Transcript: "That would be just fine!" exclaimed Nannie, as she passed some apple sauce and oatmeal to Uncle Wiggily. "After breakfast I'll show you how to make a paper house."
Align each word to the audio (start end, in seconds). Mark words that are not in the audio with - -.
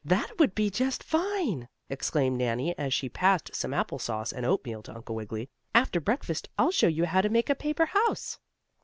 "That 0.03 0.39
would 0.39 0.55
be 0.55 0.71
just 0.71 1.03
fine!" 1.03 1.69
exclaimed 1.87 2.39
Nannie, 2.39 2.75
as 2.75 2.91
she 2.91 3.07
passed 3.07 3.53
some 3.53 3.71
apple 3.71 3.99
sauce 3.99 4.33
and 4.33 4.43
oatmeal 4.47 4.81
to 4.81 4.95
Uncle 4.95 5.13
Wiggily. 5.13 5.47
"After 5.75 5.99
breakfast 5.99 6.49
I'll 6.57 6.71
show 6.71 6.87
you 6.87 7.05
how 7.05 7.21
to 7.21 7.29
make 7.29 7.51
a 7.51 7.53
paper 7.55 7.85
house." 7.85 8.39